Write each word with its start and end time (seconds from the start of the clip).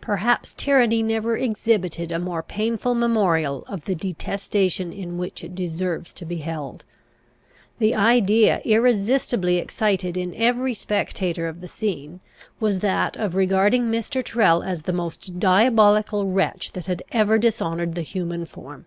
Perhaps 0.00 0.54
tyranny 0.54 1.02
never 1.02 1.36
exhibited 1.36 2.12
a 2.12 2.20
more 2.20 2.40
painful 2.44 2.94
memorial 2.94 3.64
of 3.66 3.84
the 3.84 3.96
detestation 3.96 4.92
in 4.92 5.18
which 5.18 5.42
it 5.42 5.56
deserves 5.56 6.12
to 6.12 6.24
be 6.24 6.36
held. 6.36 6.84
The 7.80 7.92
idea 7.92 8.60
irresistibly 8.64 9.56
excited 9.56 10.16
in 10.16 10.36
every 10.36 10.72
spectator 10.72 11.48
of 11.48 11.60
the 11.60 11.66
scene, 11.66 12.20
was 12.60 12.78
that 12.78 13.16
of 13.16 13.34
regarding 13.34 13.90
Mr. 13.90 14.24
Tyrrel 14.24 14.62
as 14.62 14.82
the 14.82 14.92
most 14.92 15.40
diabolical 15.40 16.30
wretch 16.30 16.74
that 16.74 16.86
had 16.86 17.02
ever 17.10 17.36
dishonoured 17.36 17.96
the 17.96 18.02
human 18.02 18.46
form. 18.46 18.86